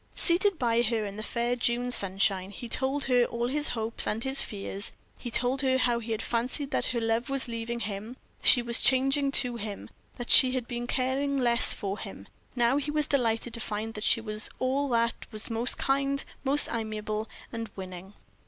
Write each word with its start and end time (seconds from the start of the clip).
Seated 0.15 0.57
by 0.57 0.81
her, 0.81 1.05
in 1.05 1.15
the 1.15 1.21
fair 1.21 1.55
June 1.55 1.91
sunshine, 1.91 2.49
he 2.49 2.67
told 2.67 3.03
her 3.05 3.25
all 3.25 3.45
his 3.49 3.67
hopes 3.77 4.07
and 4.07 4.23
his 4.23 4.41
fears; 4.41 4.93
he 5.19 5.29
told 5.29 5.61
her 5.61 5.77
how 5.77 5.99
he 5.99 6.11
had 6.11 6.23
fancied 6.23 6.71
that 6.71 6.85
her 6.85 6.99
love 6.99 7.29
was 7.29 7.47
leaving 7.47 7.81
him, 7.81 8.17
that 8.41 8.47
she 8.47 8.63
was 8.63 8.81
changing 8.81 9.31
to 9.33 9.57
him, 9.57 9.91
that 10.17 10.31
she 10.31 10.53
had 10.53 10.67
been 10.67 10.87
caring 10.87 11.37
less 11.37 11.71
for 11.71 11.99
him. 11.99 12.27
Now 12.55 12.77
he 12.77 12.89
was 12.89 13.05
delighted 13.05 13.53
to 13.53 13.59
find 13.59 13.93
that 13.93 14.03
she 14.03 14.21
was 14.21 14.49
all 14.57 14.89
that 14.89 15.27
was 15.31 15.51
most 15.51 15.77
kind, 15.77 16.25
most 16.43 16.67
amiable, 16.73 17.29
and 17.53 17.69
winning. 17.75 18.15